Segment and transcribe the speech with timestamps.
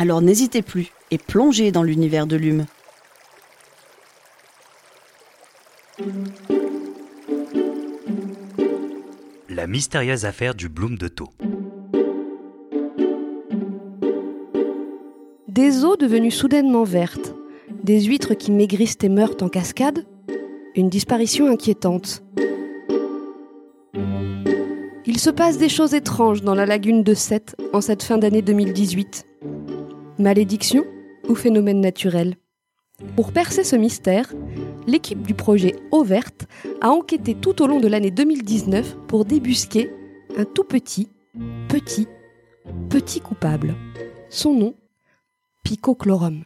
[0.00, 2.66] Alors n'hésitez plus et plongez dans l'univers de l'hume.
[9.48, 11.30] La mystérieuse affaire du Bloom de Taux.
[15.48, 17.34] Des eaux devenues soudainement vertes,
[17.82, 20.04] des huîtres qui maigrissent et meurent en cascade,
[20.76, 22.22] une disparition inquiétante.
[25.06, 28.42] Il se passe des choses étranges dans la lagune de Sète en cette fin d'année
[28.42, 29.24] 2018.
[30.18, 30.84] Malédiction
[31.28, 32.34] ou phénomène naturel
[33.14, 34.32] Pour percer ce mystère,
[34.88, 36.48] l'équipe du projet Eau Verte
[36.80, 39.92] a enquêté tout au long de l'année 2019 pour débusquer
[40.36, 41.08] un tout petit,
[41.68, 42.08] petit,
[42.88, 43.76] petit coupable.
[44.28, 44.74] Son nom
[45.62, 46.42] Picochlorum.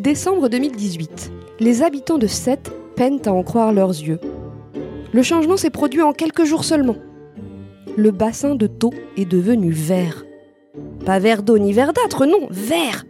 [0.00, 1.30] Décembre 2018.
[1.60, 4.18] Les habitants de Sète peinent à en croire leurs yeux.
[5.12, 6.96] Le changement s'est produit en quelques jours seulement.
[7.96, 10.24] Le bassin de Thau est devenu vert.
[11.04, 13.04] Pas vert d'eau ni verdâtre, non, vert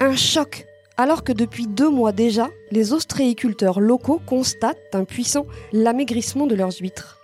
[0.00, 0.64] Un choc
[0.98, 6.76] alors que depuis deux mois déjà, les ostréiculteurs locaux constatent un puissant l'amaigrissement de leurs
[6.80, 7.18] huîtres.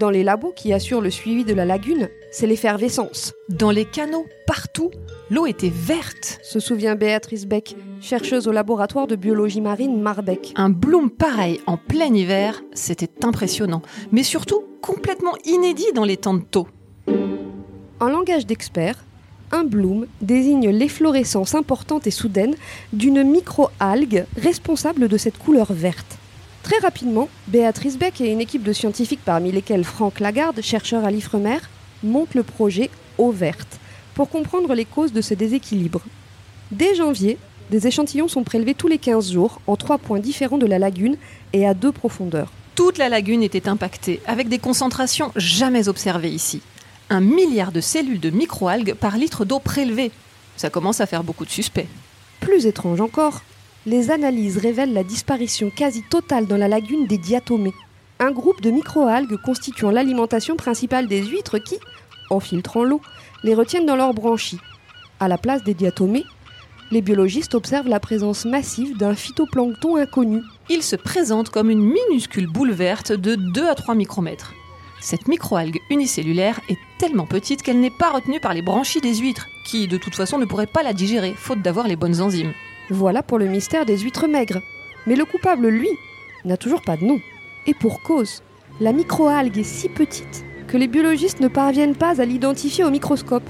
[0.00, 3.34] Dans les labos qui assurent le suivi de la lagune, c'est l'effervescence.
[3.48, 4.90] Dans les canaux, partout,
[5.30, 6.40] l'eau était verte.
[6.42, 10.52] Se souvient Béatrice Beck, chercheuse au laboratoire de biologie marine Marbeck.
[10.56, 16.34] Un bloom pareil en plein hiver, c'était impressionnant, mais surtout complètement inédit dans les temps
[16.34, 16.66] de taux.
[18.00, 18.94] En langage d'expert,
[19.50, 22.54] un bloom désigne l'efflorescence importante et soudaine
[22.92, 26.18] d'une micro-algue responsable de cette couleur verte.
[26.62, 31.10] Très rapidement, Béatrice Beck et une équipe de scientifiques parmi lesquels Franck Lagarde, chercheur à
[31.10, 31.58] l'Ifremer,
[32.04, 33.80] montent le projet Eau verte
[34.14, 36.02] pour comprendre les causes de ce déséquilibre.
[36.70, 37.36] Dès janvier,
[37.70, 41.16] des échantillons sont prélevés tous les 15 jours en trois points différents de la lagune
[41.52, 42.52] et à deux profondeurs.
[42.76, 46.62] Toute la lagune était impactée, avec des concentrations jamais observées ici.
[47.10, 50.10] Un milliard de cellules de microalgues par litre d'eau prélevée.
[50.56, 51.86] Ça commence à faire beaucoup de suspects.
[52.40, 53.42] Plus étrange encore,
[53.86, 57.72] les analyses révèlent la disparition quasi totale dans la lagune des diatomées,
[58.18, 61.76] un groupe de microalgues constituant l'alimentation principale des huîtres qui,
[62.28, 63.00] en filtrant l'eau,
[63.42, 64.60] les retiennent dans leurs branchies.
[65.18, 66.26] À la place des diatomées,
[66.90, 70.42] les biologistes observent la présence massive d'un phytoplancton inconnu.
[70.68, 74.52] Il se présente comme une minuscule boule verte de 2 à 3 micromètres.
[75.00, 79.46] Cette microalgue unicellulaire est tellement petite qu'elle n'est pas retenue par les branchies des huîtres,
[79.64, 82.52] qui de toute façon ne pourraient pas la digérer, faute d'avoir les bonnes enzymes.
[82.90, 84.60] Voilà pour le mystère des huîtres maigres.
[85.06, 85.90] Mais le coupable, lui,
[86.44, 87.20] n'a toujours pas de nom.
[87.66, 88.42] Et pour cause,
[88.80, 93.48] la microalgue est si petite que les biologistes ne parviennent pas à l'identifier au microscope.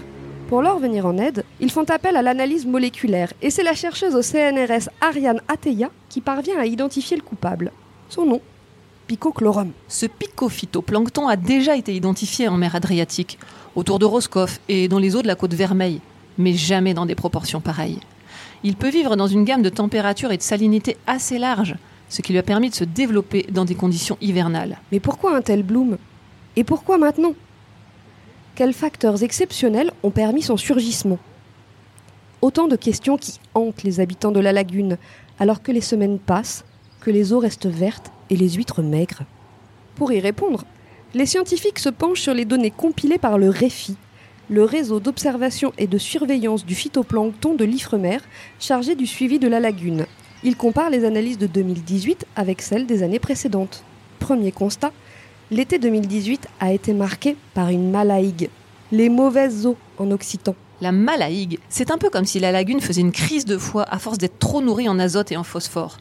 [0.48, 4.14] Pour leur venir en aide, ils font appel à l'analyse moléculaire, et c'est la chercheuse
[4.14, 7.72] au CNRS Ariane Ateya qui parvient à identifier le coupable.
[8.08, 8.40] Son nom
[9.08, 9.72] Picochlorum.
[9.88, 13.38] Ce picophytoplancton a déjà été identifié en mer Adriatique,
[13.74, 16.02] autour de Roscoff et dans les eaux de la côte Vermeille,
[16.36, 18.00] mais jamais dans des proportions pareilles.
[18.64, 21.76] Il peut vivre dans une gamme de température et de salinité assez large,
[22.10, 24.76] ce qui lui a permis de se développer dans des conditions hivernales.
[24.92, 25.96] Mais pourquoi un tel bloom?
[26.56, 27.32] Et pourquoi maintenant?
[28.56, 31.18] Quels facteurs exceptionnels ont permis son surgissement?
[32.42, 34.98] Autant de questions qui hantent les habitants de la lagune,
[35.38, 36.66] alors que les semaines passent,
[37.00, 39.22] que les eaux restent vertes et les huîtres maigres.
[39.94, 40.64] Pour y répondre,
[41.14, 43.96] les scientifiques se penchent sur les données compilées par le REFI,
[44.50, 48.18] le réseau d'observation et de surveillance du phytoplancton de l'Ifremer,
[48.60, 50.06] chargé du suivi de la lagune.
[50.44, 53.82] Ils comparent les analyses de 2018 avec celles des années précédentes.
[54.18, 54.92] Premier constat,
[55.50, 58.48] l'été 2018 a été marqué par une malaïgue,
[58.92, 60.54] les mauvaises eaux en occitan.
[60.80, 63.98] La malaïgue, c'est un peu comme si la lagune faisait une crise de foie à
[63.98, 65.98] force d'être trop nourrie en azote et en phosphore.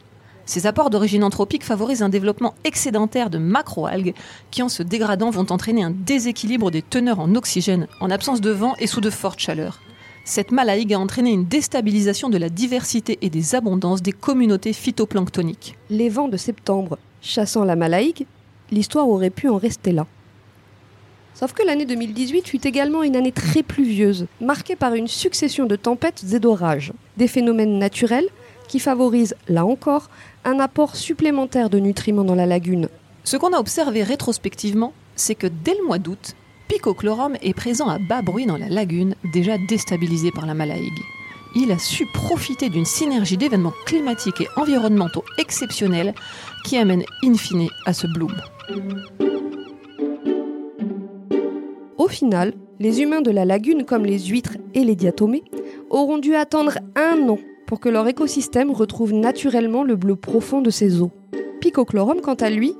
[0.48, 4.14] Ces apports d'origine anthropique favorisent un développement excédentaire de macroalgues
[4.50, 8.48] qui, en se dégradant, vont entraîner un déséquilibre des teneurs en oxygène, en absence de
[8.48, 9.82] vent et sous de fortes chaleurs.
[10.24, 15.76] Cette malaïgue a entraîné une déstabilisation de la diversité et des abondances des communautés phytoplanctoniques.
[15.90, 18.24] Les vents de septembre chassant la malaïgue,
[18.70, 20.06] l'histoire aurait pu en rester là.
[21.34, 25.76] Sauf que l'année 2018 fut également une année très pluvieuse, marquée par une succession de
[25.76, 28.28] tempêtes et d'orages, des phénomènes naturels
[28.68, 30.08] qui favorisent, là encore,
[30.44, 32.88] un apport supplémentaire de nutriments dans la lagune.
[33.24, 36.34] Ce qu'on a observé rétrospectivement, c'est que dès le mois d'août,
[36.68, 41.02] picochlorome est présent à bas bruit dans la lagune, déjà déstabilisée par la malaïgue.
[41.56, 46.14] Il a su profiter d'une synergie d'événements climatiques et environnementaux exceptionnels
[46.64, 48.34] qui amènent in fine à ce bloom.
[51.96, 55.44] Au final, les humains de la lagune, comme les huîtres et les diatomées,
[55.90, 57.38] auront dû attendre un an
[57.68, 61.12] pour que leur écosystème retrouve naturellement le bleu profond de ses eaux.
[61.60, 62.74] Picochlorome, quant à lui,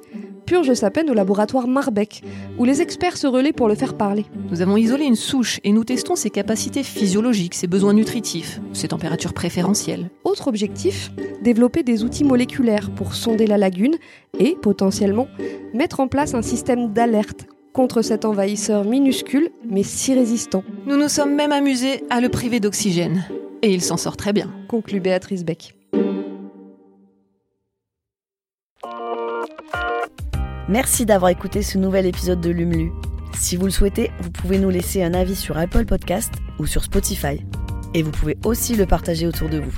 [0.46, 2.22] purge sa peine au laboratoire Marbeck,
[2.56, 4.24] où les experts se relaient pour le faire parler.
[4.50, 8.88] Nous avons isolé une souche et nous testons ses capacités physiologiques, ses besoins nutritifs, ses
[8.88, 10.08] températures préférentielles.
[10.24, 11.12] Autre objectif,
[11.42, 13.96] développer des outils moléculaires pour sonder la lagune
[14.38, 15.28] et, potentiellement,
[15.74, 20.64] mettre en place un système d'alerte contre cet envahisseur minuscule mais si résistant.
[20.86, 23.26] Nous nous sommes même amusés à le priver d'oxygène.
[23.62, 24.52] Et il s'en sort très bien.
[24.68, 25.74] Conclut Béatrice Beck.
[30.68, 32.92] Merci d'avoir écouté ce nouvel épisode de Lumlu.
[33.34, 36.84] Si vous le souhaitez, vous pouvez nous laisser un avis sur Apple Podcast ou sur
[36.84, 37.40] Spotify.
[37.94, 39.74] Et vous pouvez aussi le partager autour de vous.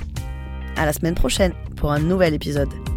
[0.75, 2.90] À la semaine prochaine pour un nouvel épisode.